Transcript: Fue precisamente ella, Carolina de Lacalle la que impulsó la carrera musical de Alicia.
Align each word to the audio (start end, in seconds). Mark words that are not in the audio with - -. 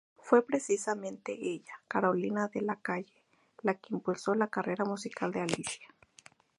Fue 0.17 0.43
precisamente 0.43 1.37
ella, 1.39 1.75
Carolina 1.87 2.47
de 2.47 2.61
Lacalle 2.61 3.23
la 3.61 3.75
que 3.75 3.93
impulsó 3.93 4.33
la 4.33 4.47
carrera 4.47 4.83
musical 4.83 5.31
de 5.31 5.41
Alicia. 5.41 5.89